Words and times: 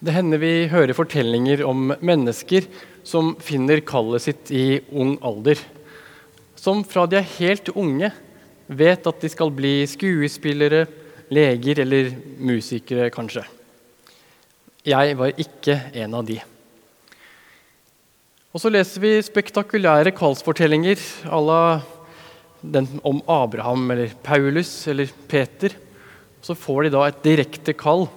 Det 0.00 0.14
hender 0.16 0.40
vi 0.40 0.64
hører 0.72 0.96
fortellinger 0.96 1.60
om 1.68 1.90
mennesker 2.00 2.64
som 3.04 3.34
finner 3.44 3.82
kallet 3.84 4.24
sitt 4.24 4.48
i 4.48 4.80
ung 4.96 5.18
alder. 5.20 5.60
Som 6.56 6.80
fra 6.88 7.04
de 7.04 7.18
er 7.18 7.26
helt 7.34 7.68
unge, 7.74 8.08
vet 8.64 9.08
at 9.10 9.20
de 9.20 9.28
skal 9.28 9.52
bli 9.52 9.82
skuespillere, 9.90 10.86
leger 11.28 11.82
eller 11.84 12.14
musikere, 12.40 13.10
kanskje. 13.12 13.44
Jeg 14.88 15.18
var 15.20 15.36
ikke 15.36 15.76
en 16.00 16.16
av 16.16 16.24
de. 16.24 16.38
Og 18.56 18.62
så 18.62 18.72
leser 18.72 19.04
vi 19.04 19.10
spektakulære 19.22 20.14
kallsfortellinger 20.16 21.02
à 21.28 21.42
la 21.44 21.60
den 22.64 22.88
om 23.04 23.20
Abraham 23.28 23.84
eller 23.92 24.16
Paulus 24.24 24.72
eller 24.88 25.12
Peter. 25.28 25.76
Så 26.40 26.56
får 26.56 26.88
de 26.88 26.94
da 26.96 27.04
et 27.04 27.20
direkte 27.26 27.76
kall 27.76 28.08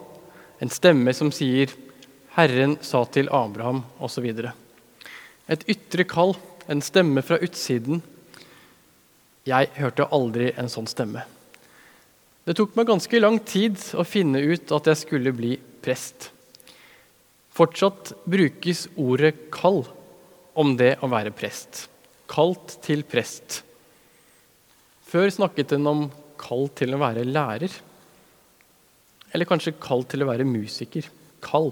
en 0.63 0.71
stemme 0.71 1.11
som 1.13 1.31
sier 1.31 1.67
'Herren 2.37 2.77
sa 2.81 3.03
til 3.05 3.27
Abraham', 3.27 3.83
osv. 3.99 4.25
Et 5.49 5.63
ytre 5.67 6.05
kall, 6.07 6.37
en 6.69 6.81
stemme 6.81 7.21
fra 7.21 7.37
utsiden. 7.43 8.01
Jeg 9.45 9.69
hørte 9.75 10.07
aldri 10.07 10.53
en 10.57 10.71
sånn 10.71 10.87
stemme. 10.87 11.25
Det 12.45 12.55
tok 12.55 12.75
meg 12.75 12.87
ganske 12.87 13.19
lang 13.19 13.39
tid 13.43 13.75
å 13.99 14.07
finne 14.07 14.39
ut 14.39 14.71
at 14.71 14.87
jeg 14.87 15.01
skulle 15.03 15.35
bli 15.35 15.57
prest. 15.83 16.31
Fortsatt 17.51 18.13
brukes 18.25 18.87
ordet 18.95 19.51
'kall' 19.51 19.87
om 20.55 20.77
det 20.77 20.97
å 21.03 21.11
være 21.11 21.35
prest. 21.35 21.89
Kalt 22.27 22.79
til 22.81 23.03
prest. 23.03 23.63
Før 25.03 25.27
snakket 25.29 25.75
den 25.75 25.87
om 25.87 26.11
kall 26.37 26.69
til 26.69 26.95
å 26.95 27.03
være 27.03 27.27
lærer. 27.27 27.69
Eller 29.33 29.49
kanskje 29.49 29.73
kall 29.81 30.05
til 30.05 30.23
å 30.23 30.29
være 30.29 30.45
musiker. 30.45 31.07
Kall. 31.43 31.71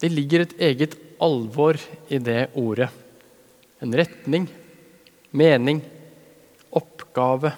Det 0.00 0.10
ligger 0.12 0.44
et 0.44 0.58
eget 0.60 0.96
alvor 1.20 1.80
i 2.12 2.20
det 2.20 2.50
ordet. 2.60 2.90
En 3.80 3.96
retning, 3.96 4.46
mening, 5.32 5.80
oppgave. 6.76 7.54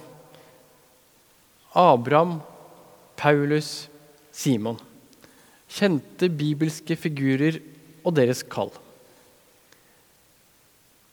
Abraham, 1.79 2.39
Paulus, 3.19 3.89
Simon. 4.31 4.79
Kjente 5.73 6.29
bibelske 6.31 6.95
figurer 7.01 7.59
og 8.05 8.15
deres 8.19 8.45
kall. 8.47 8.71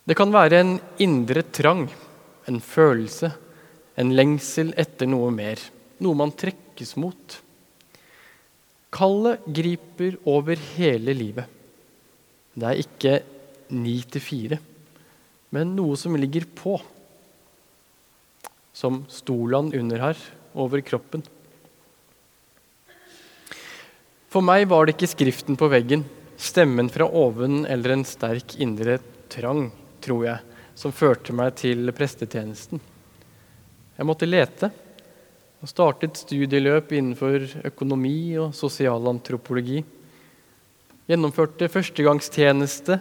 Det 0.05 0.17
kan 0.17 0.33
være 0.33 0.61
en 0.61 0.71
indre 1.01 1.43
trang, 1.53 1.87
en 2.49 2.61
følelse, 2.61 3.29
en 3.97 4.13
lengsel 4.17 4.73
etter 4.77 5.09
noe 5.09 5.29
mer 5.33 5.61
noe 6.03 6.17
man 6.17 6.33
trekkes 6.35 6.95
mot. 6.99 7.39
Kallet 8.89 9.45
griper 9.45 10.17
over 10.29 10.59
hele 10.75 11.13
livet. 11.13 11.45
Det 12.57 12.65
er 12.65 12.81
ikke 12.81 13.15
ni 13.77 13.99
til 14.09 14.23
fire, 14.23 14.57
men 15.53 15.75
noe 15.77 15.97
som 15.99 16.17
ligger 16.17 16.47
på. 16.57 16.79
Som 18.73 19.03
stolen 19.11 19.73
under 19.75 20.01
her, 20.09 20.17
over 20.57 20.81
kroppen. 20.81 21.21
For 24.29 24.45
meg 24.45 24.67
var 24.69 24.85
det 24.85 24.95
ikke 24.95 25.09
skriften 25.09 25.57
på 25.57 25.69
veggen, 25.71 26.03
stemmen 26.39 26.89
fra 26.93 27.07
oven 27.07 27.63
eller 27.69 27.95
en 27.95 28.05
sterk 28.05 28.55
indre 28.61 28.99
trang, 29.29 29.69
tror 30.01 30.25
jeg, 30.25 30.59
som 30.77 30.93
førte 30.95 31.33
meg 31.35 31.55
til 31.59 31.89
prestetjenesten. 31.95 32.81
Jeg 33.97 34.07
måtte 34.07 34.29
lete. 34.29 34.69
Han 35.59 35.67
startet 35.67 36.15
studieløp 36.21 36.93
innenfor 36.95 37.43
økonomi 37.67 38.37
og 38.39 38.53
sosialantropologi. 38.55 39.81
Gjennomførte 41.09 41.67
førstegangstjeneste 41.67 42.95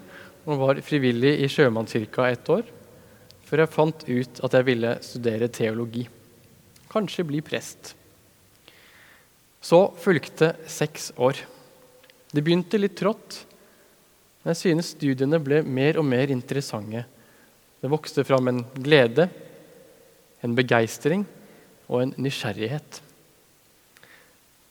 og 0.49 0.59
var 0.65 0.81
frivillig 0.83 1.37
i 1.45 1.51
Sjømannskirka 1.53 2.27
et 2.33 2.51
år. 2.51 2.65
Før 3.47 3.63
jeg 3.63 3.73
fant 3.77 4.03
ut 4.09 4.43
at 4.43 4.59
jeg 4.59 4.67
ville 4.67 4.91
studere 5.07 5.51
teologi. 5.55 6.03
Kanskje 6.91 7.29
bli 7.31 7.45
prest. 7.47 7.95
Så 9.63 9.85
fulgte 10.03 10.57
seks 10.67 11.13
år. 11.15 11.39
Det 12.35 12.43
begynte 12.43 12.81
litt 12.81 12.99
trått, 12.99 13.45
men 14.43 14.51
jeg 14.51 14.65
synes 14.65 14.95
studiene 14.97 15.39
ble 15.39 15.63
mer 15.63 16.03
og 16.03 16.11
mer 16.11 16.35
interessante. 16.35 17.07
Det 17.79 17.91
vokste 17.93 18.27
fram 18.27 18.51
en 18.51 18.65
glede, 18.75 19.31
en 20.43 20.59
begeistring 20.59 21.23
og 21.89 22.03
en 22.03 22.15
nysgjerrighet. 22.21 23.01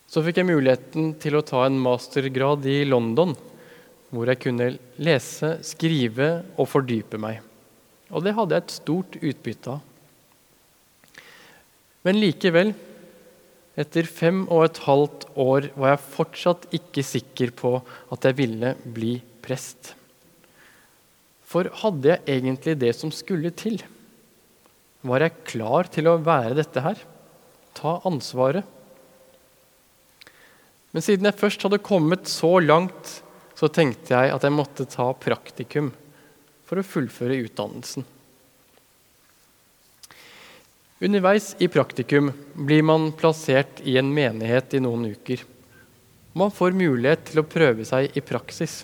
Så 0.08 0.24
fikk 0.24 0.40
jeg 0.40 0.48
muligheten 0.48 1.12
til 1.20 1.36
å 1.36 1.44
ta 1.46 1.66
en 1.68 1.80
mastergrad 1.84 2.66
i 2.70 2.80
London, 2.88 3.34
hvor 4.14 4.30
jeg 4.32 4.40
kunne 4.46 4.70
lese, 5.04 5.58
skrive 5.68 6.30
og 6.56 6.70
fordype 6.72 7.20
meg. 7.20 7.42
Og 8.08 8.24
det 8.24 8.38
hadde 8.38 8.56
jeg 8.56 8.64
et 8.64 8.78
stort 8.78 9.18
utbytte 9.20 9.74
av. 9.76 9.84
Men 12.08 12.22
likevel, 12.22 12.72
etter 13.78 14.08
fem 14.08 14.46
og 14.46 14.64
et 14.64 14.80
halvt 14.86 15.28
år, 15.44 15.68
var 15.76 15.92
jeg 15.92 16.06
fortsatt 16.16 16.70
ikke 16.78 17.04
sikker 17.04 17.52
på 17.58 17.74
at 18.16 18.30
jeg 18.30 18.38
ville 18.38 18.74
bli 18.96 19.18
prest. 19.44 19.92
For 21.48 21.68
hadde 21.84 22.14
jeg 22.14 22.40
egentlig 22.40 22.78
det 22.80 22.94
som 22.96 23.12
skulle 23.12 23.52
til? 23.60 23.82
Var 25.06 25.22
jeg 25.22 25.46
klar 25.46 25.90
til 25.94 26.10
å 26.10 26.18
være 26.24 26.58
dette 26.58 26.82
her? 26.82 27.00
Ta 27.78 28.00
ansvaret? 28.10 28.66
Men 30.96 31.06
siden 31.06 31.28
jeg 31.30 31.38
først 31.38 31.62
hadde 31.68 31.84
kommet 31.86 32.30
så 32.32 32.58
langt, 32.64 33.20
så 33.58 33.70
tenkte 33.70 34.16
jeg 34.16 34.34
at 34.34 34.46
jeg 34.46 34.56
måtte 34.56 34.88
ta 34.90 35.12
praktikum 35.14 35.92
for 36.66 36.82
å 36.82 36.86
fullføre 36.86 37.38
utdannelsen. 37.46 38.06
Underveis 40.98 41.52
i 41.62 41.70
praktikum 41.70 42.32
blir 42.58 42.82
man 42.86 43.12
plassert 43.14 43.84
i 43.86 44.00
en 44.02 44.10
menighet 44.10 44.74
i 44.74 44.82
noen 44.82 45.12
uker. 45.14 45.44
Man 46.38 46.50
får 46.54 46.74
mulighet 46.78 47.30
til 47.30 47.44
å 47.44 47.50
prøve 47.50 47.86
seg 47.86 48.18
i 48.18 48.26
praksis. 48.26 48.80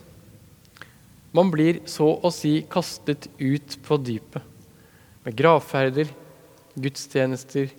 Man 1.33 1.49
blir 1.53 1.81
så 1.89 2.11
å 2.21 2.29
si 2.33 2.59
kastet 2.69 3.25
ut 3.41 3.79
på 3.81 3.97
dypet 4.05 4.52
med 5.23 5.37
gravferder, 5.39 6.09
gudstjenester, 6.75 7.71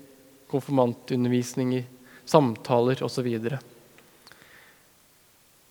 konfirmantundervisninger, 0.51 1.85
samtaler 2.25 3.03
osv. 3.05 3.29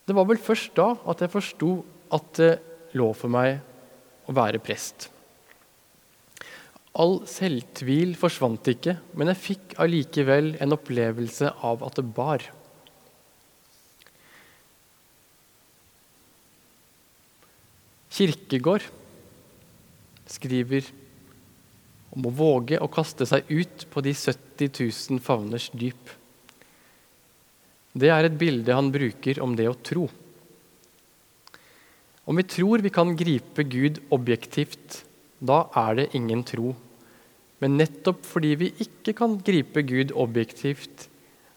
Det 0.04 0.16
var 0.18 0.28
vel 0.30 0.42
først 0.42 0.76
da 0.78 0.92
at 1.10 1.24
jeg 1.24 1.34
forsto 1.34 1.74
at 2.14 2.30
det 2.38 2.54
lå 2.94 3.10
for 3.18 3.32
meg 3.34 3.58
å 4.30 4.36
være 4.36 4.62
prest. 4.64 5.10
All 6.94 7.24
selvtvil 7.26 8.14
forsvant 8.20 8.68
ikke, 8.70 9.00
men 9.18 9.32
jeg 9.32 9.42
fikk 9.42 9.78
allikevel 9.82 10.54
en 10.62 10.76
opplevelse 10.76 11.50
av 11.66 11.82
at 11.88 11.98
det 11.98 12.06
bar. 12.14 12.46
Kirkegård 18.14 18.86
skriver 20.30 20.86
om 22.14 22.28
å 22.30 22.34
våge 22.34 22.78
å 22.78 22.90
kaste 22.92 23.26
seg 23.26 23.50
ut 23.50 23.88
på 23.90 24.04
de 24.06 24.14
70 24.14 24.70
000 25.14 25.22
favners 25.24 25.70
dyp. 25.74 26.12
Det 27.94 28.10
er 28.10 28.26
et 28.26 28.38
bilde 28.38 28.74
han 28.74 28.92
bruker 28.94 29.42
om 29.42 29.56
det 29.58 29.68
å 29.70 29.78
tro. 29.78 30.08
Om 32.24 32.40
vi 32.40 32.46
tror 32.48 32.82
vi 32.86 32.94
kan 32.94 33.12
gripe 33.20 33.66
Gud 33.68 34.00
objektivt, 34.14 35.04
da 35.44 35.66
er 35.76 36.00
det 36.00 36.12
ingen 36.18 36.46
tro. 36.48 36.72
Men 37.60 37.78
nettopp 37.80 38.24
fordi 38.28 38.54
vi 38.62 38.72
ikke 38.86 39.16
kan 39.18 39.36
gripe 39.44 39.84
Gud 39.86 40.14
objektivt, 40.16 41.10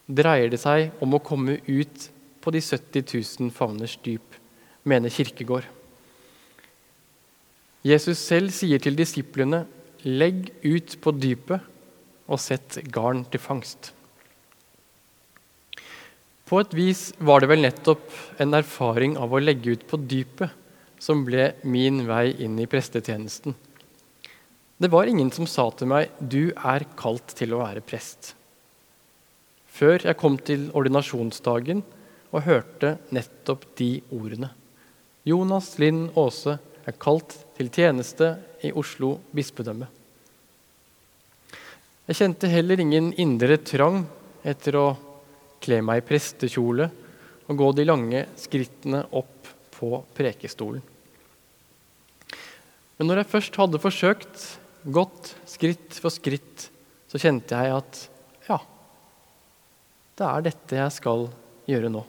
dreier 0.07 0.51
det 0.51 0.61
seg 0.63 0.93
om 1.03 1.15
å 1.17 1.23
komme 1.23 1.59
ut 1.67 2.09
på 2.43 2.53
de 2.55 2.63
70 2.63 3.07
000 3.11 3.55
favners 3.55 3.97
dyp, 4.05 4.27
mener 4.87 5.11
Kirkegård. 5.11 5.67
Jesus 7.87 8.19
selv 8.19 8.55
sier 8.55 8.83
til 8.83 8.99
disiplene 8.99 9.65
Legg 10.05 10.51
ut 10.63 10.97
på 11.01 11.13
dypet 11.17 11.61
og 12.27 12.41
sett 12.43 12.81
garn 12.93 13.25
til 13.31 13.41
fangst. 13.41 13.93
På 16.47 16.61
et 16.63 16.75
vis 16.79 17.09
var 17.19 17.43
det 17.43 17.51
vel 17.51 17.65
nettopp 17.65 18.07
en 18.43 18.55
erfaring 18.55 19.17
av 19.19 19.33
å 19.35 19.43
legge 19.43 19.75
ut 19.75 19.87
på 19.91 19.99
dypet 19.99 20.53
som 21.03 21.25
ble 21.27 21.51
min 21.67 22.05
vei 22.07 22.31
inn 22.45 22.59
i 22.63 22.69
prestetjenesten. 22.71 23.55
Det 24.79 24.91
var 24.93 25.09
ingen 25.09 25.33
som 25.33 25.47
sa 25.49 25.71
til 25.71 25.89
meg 25.89 26.11
'du 26.21 26.53
er 26.53 26.85
kalt 26.97 27.35
til 27.35 27.55
å 27.55 27.63
være 27.65 27.81
prest'. 27.81 28.35
Før 29.67 29.99
jeg 30.05 30.17
kom 30.17 30.39
til 30.39 30.71
ordinasjonsdagen 30.71 31.83
og 32.33 32.43
hørte 32.43 32.99
nettopp 33.11 33.65
de 33.77 34.03
ordene. 34.13 34.51
Jonas 35.25 35.79
Linn 35.79 36.11
Aase 36.17 36.59
er 36.87 36.99
kalt 37.03 37.35
til 37.57 37.71
tjeneste 37.73 38.33
i 38.65 38.73
Oslo 38.77 39.17
bispedømme. 39.35 39.89
Jeg 42.07 42.19
kjente 42.21 42.51
heller 42.51 42.79
ingen 42.79 43.11
indre 43.19 43.59
trang 43.67 44.05
etter 44.47 44.79
å 44.79 44.87
kle 45.63 45.81
meg 45.83 46.03
i 46.03 46.07
prestekjole 46.07 46.87
og 47.47 47.59
gå 47.59 47.71
de 47.75 47.87
lange 47.87 48.23
skrittene 48.39 49.03
opp 49.19 49.51
på 49.75 49.91
prekestolen. 50.15 50.85
Men 52.97 53.11
når 53.11 53.21
jeg 53.21 53.33
først 53.35 53.59
hadde 53.61 53.83
forsøkt, 53.83 54.45
gått 54.87 55.35
skritt 55.51 55.99
for 56.01 56.15
skritt, 56.15 56.69
så 57.11 57.21
kjente 57.21 57.59
jeg 57.59 57.75
at 57.75 58.03
ja, 58.47 58.61
det 60.17 60.29
er 60.31 60.47
dette 60.47 60.79
jeg 60.79 60.95
skal 60.95 61.27
gjøre 61.69 61.91
nå. 61.93 62.07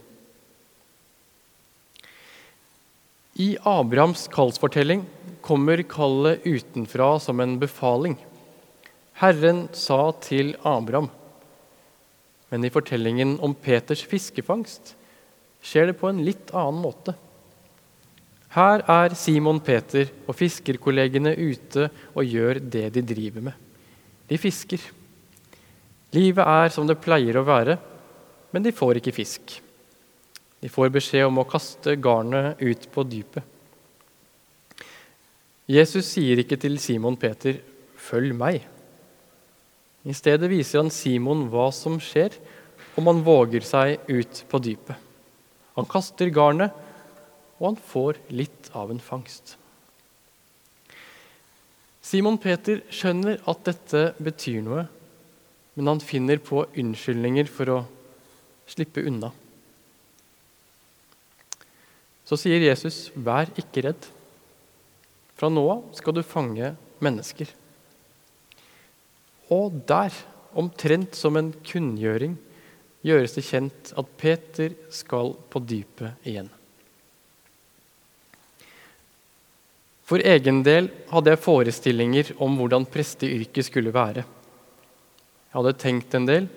I 3.38 3.58
Abrahams 3.62 4.26
kallsfortelling 4.34 5.04
kommer 5.46 5.84
kallet 5.86 6.42
utenfra 6.42 7.20
som 7.20 7.40
en 7.40 7.60
befaling. 7.62 8.16
Herren 9.22 9.68
sa 9.78 10.10
til 10.26 10.56
Abraham. 10.66 11.12
Men 12.50 12.66
i 12.66 12.72
fortellingen 12.74 13.36
om 13.46 13.54
Peters 13.54 14.02
fiskefangst 14.10 14.96
skjer 15.62 15.92
det 15.92 16.00
på 16.00 16.10
en 16.10 16.24
litt 16.26 16.50
annen 16.50 16.82
måte. 16.82 17.14
Her 18.58 18.82
er 18.90 19.14
Simon 19.14 19.62
Peter 19.62 20.10
og 20.26 20.34
fiskerkollegene 20.40 21.36
ute 21.38 21.92
og 22.16 22.26
gjør 22.26 22.58
det 22.64 22.88
de 22.96 23.06
driver 23.06 23.50
med. 23.52 23.54
De 24.26 24.42
fisker. 24.42 24.82
Livet 26.18 26.42
er 26.42 26.74
som 26.74 26.90
det 26.90 26.98
pleier 27.06 27.38
å 27.38 27.46
være, 27.46 27.78
men 28.50 28.66
de 28.66 28.74
får 28.74 28.98
ikke 28.98 29.14
fisk. 29.14 29.60
De 30.62 30.70
får 30.70 30.90
beskjed 30.94 31.28
om 31.28 31.42
å 31.42 31.48
kaste 31.48 31.96
garnet 32.02 32.62
ut 32.64 32.88
på 32.94 33.06
dypet. 33.06 33.44
Jesus 35.68 36.08
sier 36.14 36.40
ikke 36.40 36.58
til 36.58 36.80
Simon 36.80 37.18
Peter 37.20 37.60
'følg 37.98 38.34
meg'. 38.34 38.64
I 40.08 40.14
stedet 40.14 40.50
viser 40.50 40.80
han 40.80 40.90
Simon 40.90 41.50
hva 41.52 41.68
som 41.76 42.00
skjer 42.00 42.32
om 42.96 43.08
han 43.08 43.24
våger 43.24 43.62
seg 43.62 44.00
ut 44.08 44.44
på 44.48 44.60
dypet. 44.64 44.96
Han 45.76 45.86
kaster 45.86 46.32
garnet, 46.34 46.72
og 47.60 47.74
han 47.74 47.76
får 47.76 48.18
litt 48.30 48.70
av 48.74 48.92
en 48.92 49.00
fangst. 49.00 49.58
Simon 52.02 52.38
Peter 52.38 52.80
skjønner 52.90 53.42
at 53.46 53.66
dette 53.68 54.14
betyr 54.24 54.62
noe, 54.64 54.86
men 55.76 55.88
han 55.92 56.00
finner 56.00 56.38
på 56.38 56.64
unnskyldninger 56.72 57.50
for 57.52 57.74
å 57.74 57.80
slippe 58.66 59.04
unna. 59.04 59.34
Så 62.28 62.36
sier 62.36 62.60
Jesus, 62.60 63.08
'Vær 63.16 63.48
ikke 63.56 63.86
redd'. 63.88 64.10
Fra 65.38 65.48
nå 65.48 65.64
av 65.72 65.84
skal 65.96 66.14
du 66.18 66.24
fange 66.26 66.74
mennesker. 67.00 67.48
Og 69.54 69.72
der, 69.88 70.12
omtrent 70.58 71.16
som 71.16 71.38
en 71.38 71.54
kunngjøring, 71.64 72.36
gjøres 73.06 73.38
det 73.38 73.46
kjent 73.48 73.94
at 73.96 74.10
Peter 74.20 74.74
skal 74.92 75.38
på 75.48 75.62
dypet 75.64 76.28
igjen. 76.28 76.50
For 80.04 80.20
egen 80.20 80.64
del 80.64 80.90
hadde 81.12 81.32
jeg 81.32 81.44
forestillinger 81.44 82.34
om 82.44 82.58
hvordan 82.60 82.88
presteyrket 82.92 83.70
skulle 83.70 83.94
være. 83.96 84.24
Jeg 84.24 85.56
hadde 85.56 85.80
tenkt 85.80 86.16
en 86.16 86.28
del, 86.28 86.50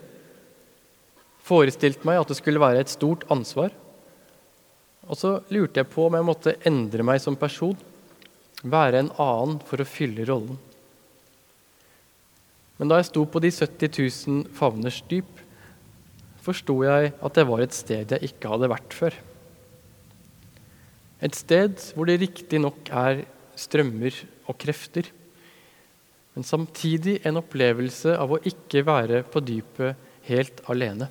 forestilt 1.47 2.03
meg 2.07 2.19
at 2.23 2.31
det 2.31 2.39
skulle 2.39 2.63
være 2.63 2.83
et 2.83 2.91
stort 2.91 3.23
ansvar 3.31 3.71
og 5.11 5.19
så 5.19 5.37
lurte 5.51 5.83
jeg 5.83 5.91
på 5.91 6.07
om 6.07 6.17
jeg 6.17 6.27
måtte 6.27 6.57
endre 6.69 7.05
meg 7.07 7.19
som 7.23 7.39
person, 7.39 7.75
være 8.63 9.01
en 9.03 9.13
annen 9.19 9.59
for 9.67 9.83
å 9.83 9.89
fylle 9.89 10.27
rollen. 10.29 10.59
Men 12.79 12.93
da 12.93 13.01
jeg 13.01 13.11
sto 13.11 13.25
på 13.29 13.43
de 13.43 13.51
70 13.53 13.99
000 13.99 14.55
favners 14.57 15.01
dyp, 15.11 15.29
forsto 16.41 16.79
jeg 16.87 17.11
at 17.13 17.37
det 17.37 17.45
var 17.49 17.65
et 17.65 17.77
sted 17.77 18.15
jeg 18.15 18.31
ikke 18.31 18.55
hadde 18.55 18.71
vært 18.73 18.97
før. 18.97 19.17
Et 21.21 21.37
sted 21.37 21.77
hvor 21.93 22.09
det 22.09 22.21
riktignok 22.23 22.89
er 22.89 23.27
strømmer 23.59 24.15
og 24.49 24.57
krefter, 24.63 25.11
men 26.33 26.47
samtidig 26.47 27.19
en 27.27 27.41
opplevelse 27.43 28.15
av 28.17 28.33
å 28.33 28.41
ikke 28.47 28.87
være 28.87 29.25
på 29.29 29.43
dypet 29.45 30.31
helt 30.31 30.63
alene. 30.71 31.11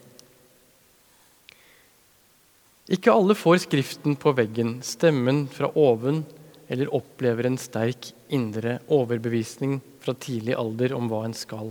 Ikke 2.89 3.13
alle 3.13 3.35
får 3.37 3.63
skriften 3.67 4.15
på 4.17 4.33
veggen, 4.33 4.79
stemmen 4.81 5.43
fra 5.53 5.69
oven, 5.77 6.23
eller 6.69 6.89
opplever 6.93 7.45
en 7.45 7.57
sterk 7.61 8.11
indre 8.33 8.79
overbevisning 8.93 9.77
fra 10.01 10.15
tidlig 10.17 10.55
alder 10.57 10.95
om 10.97 11.09
hva 11.09 11.23
en 11.27 11.35
skal. 11.37 11.69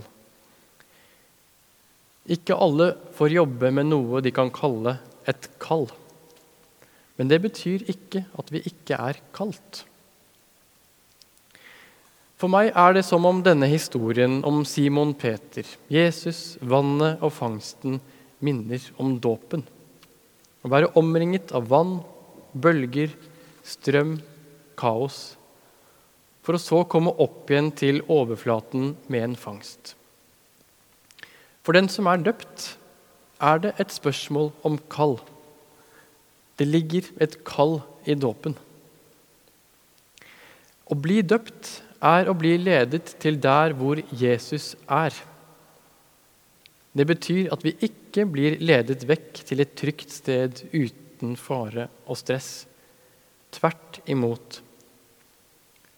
Ikke 2.29 2.55
alle 2.55 2.93
får 3.17 3.35
jobbe 3.35 3.71
med 3.73 3.89
noe 3.89 4.21
de 4.23 4.31
kan 4.35 4.51
kalle 4.53 4.97
et 5.27 5.49
kall. 5.59 5.87
Men 7.19 7.31
det 7.31 7.41
betyr 7.43 7.87
ikke 7.91 8.23
at 8.39 8.51
vi 8.53 8.63
ikke 8.69 8.99
er 8.99 9.19
kalt. 9.35 9.83
For 12.39 12.51
meg 12.51 12.69
er 12.71 12.95
det 12.95 13.03
som 13.03 13.25
om 13.27 13.41
denne 13.43 13.67
historien 13.67 14.37
om 14.47 14.61
Simon 14.63 15.11
Peter, 15.19 15.67
Jesus, 15.91 16.55
vannet 16.61 17.19
og 17.19 17.33
fangsten 17.35 17.97
minner 18.39 18.85
om 19.01 19.17
dåpen. 19.19 19.65
Å 20.63 20.71
være 20.71 20.91
omringet 20.99 21.53
av 21.55 21.69
vann, 21.71 21.99
bølger, 22.53 23.13
strøm, 23.63 24.17
kaos. 24.79 25.37
For 26.43 26.57
å 26.57 26.61
så 26.61 26.81
komme 26.89 27.13
opp 27.21 27.51
igjen 27.51 27.71
til 27.77 28.01
overflaten 28.11 28.93
med 29.07 29.25
en 29.29 29.37
fangst. 29.39 29.93
For 31.63 31.77
den 31.77 31.89
som 31.91 32.07
er 32.09 32.23
døpt, 32.25 32.73
er 33.39 33.61
det 33.63 33.75
et 33.79 33.93
spørsmål 33.93 34.51
om 34.67 34.79
kall. 34.91 35.19
Det 36.59 36.67
ligger 36.67 37.07
et 37.23 37.37
kall 37.47 37.79
i 38.03 38.17
dåpen. 38.19 38.57
Å 40.89 40.97
bli 40.97 41.21
døpt 41.21 41.77
er 42.03 42.27
å 42.27 42.35
bli 42.35 42.55
ledet 42.59 43.13
til 43.21 43.37
der 43.39 43.75
hvor 43.77 44.01
Jesus 44.09 44.73
er. 44.89 45.13
Det 46.99 47.05
betyr 47.07 47.53
at 47.55 47.61
vi 47.63 47.71
ikke 47.85 48.25
blir 48.27 48.57
ledet 48.59 49.05
vekk 49.07 49.39
til 49.47 49.63
et 49.63 49.71
trygt 49.79 50.11
sted 50.11 50.65
uten 50.73 51.37
fare 51.39 51.85
og 52.03 52.17
stress. 52.19 52.65
Tvert 53.55 54.01
imot. 54.11 54.59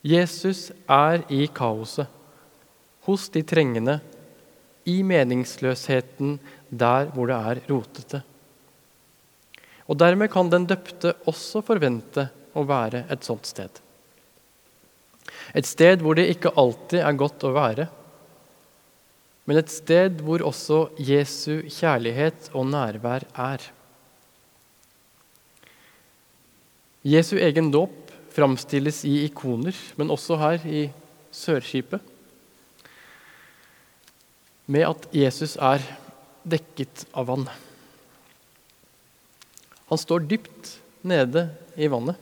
Jesus 0.05 0.67
er 0.85 1.23
i 1.33 1.47
kaoset, 1.49 2.05
hos 3.07 3.27
de 3.33 3.41
trengende, 3.41 3.97
i 4.85 5.01
meningsløsheten 5.05 6.37
der 6.69 7.09
hvor 7.13 7.29
det 7.29 7.37
er 7.37 7.61
rotete. 7.69 8.21
Og 9.89 9.97
Dermed 9.97 10.29
kan 10.33 10.49
den 10.53 10.67
døpte 10.69 11.15
også 11.29 11.63
forvente 11.65 12.27
å 12.57 12.63
være 12.65 13.07
et 13.13 13.25
sånt 13.25 13.49
sted. 13.49 13.73
Et 15.57 15.65
sted 15.65 16.01
hvor 16.05 16.17
det 16.17 16.29
ikke 16.29 16.53
alltid 16.57 17.01
er 17.01 17.17
godt 17.17 17.45
å 17.49 17.53
være 17.57 17.87
men 19.45 19.57
et 19.57 19.71
sted 19.73 20.21
hvor 20.21 20.43
også 20.45 20.83
Jesu 21.01 21.63
kjærlighet 21.65 22.51
og 22.53 22.67
nærvær 22.69 23.25
er. 23.33 23.63
Jesu 27.01 27.35
egen 27.41 27.71
dåp 27.73 28.13
framstilles 28.31 29.01
i 29.09 29.23
ikoner, 29.25 29.75
men 29.97 30.13
også 30.13 30.37
her 30.39 30.67
i 30.69 30.83
Sørskipet. 31.33 31.99
Med 34.71 34.85
at 34.87 35.07
Jesus 35.15 35.57
er 35.57 35.83
dekket 36.47 37.05
av 37.17 37.27
vann. 37.31 37.47
Han 39.89 39.99
står 39.99 40.27
dypt 40.29 40.77
nede 41.03 41.49
i 41.75 41.89
vannet. 41.91 42.15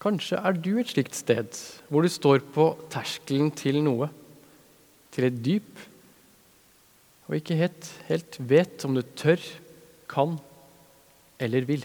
Kanskje 0.00 0.38
er 0.40 0.56
du 0.56 0.72
et 0.80 0.88
slikt 0.88 1.16
sted 1.18 1.56
hvor 1.90 2.04
du 2.04 2.08
står 2.08 2.40
på 2.54 2.70
terskelen 2.92 3.50
til 3.52 3.82
noe, 3.84 4.08
til 5.12 5.26
et 5.28 5.40
dyp, 5.44 5.82
og 7.28 7.36
ikke 7.36 7.58
helt, 7.58 7.88
helt 8.08 8.38
vet 8.50 8.86
om 8.88 8.96
du 8.96 9.02
tør, 9.14 9.42
kan 10.10 10.38
eller 11.40 11.66
vil. 11.68 11.84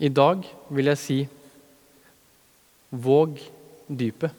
I 0.00 0.10
dag 0.12 0.44
vil 0.68 0.90
jeg 0.90 1.00
si 1.00 1.18
våg 2.90 3.38
dypet. 3.88 4.34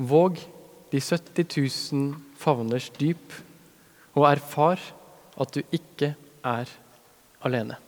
Våg 0.00 0.40
de 0.90 1.00
70 1.04 1.92
000 1.92 2.14
favners 2.40 2.90
dyp, 2.98 3.38
og 4.14 4.30
erfar 4.32 4.80
at 5.38 5.54
du 5.54 5.62
ikke 5.74 6.14
er 6.42 6.70
alene. 7.44 7.78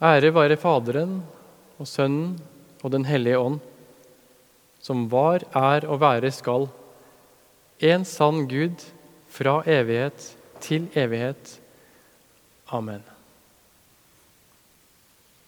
Ære 0.00 0.30
være 0.32 0.56
Faderen 0.56 1.18
og 1.76 1.84
Sønnen 1.88 2.38
og 2.80 2.92
Den 2.92 3.04
hellige 3.04 3.36
ånd, 3.36 3.58
som 4.80 5.04
var, 5.12 5.44
er 5.52 5.84
og 5.84 6.00
være 6.00 6.30
skal, 6.32 6.70
en 7.84 8.04
sann 8.08 8.46
Gud 8.48 8.80
fra 9.28 9.60
evighet 9.68 10.36
til 10.60 10.88
evighet. 10.96 11.60
Amen. 12.72 13.09